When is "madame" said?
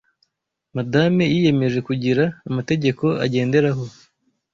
0.75-1.21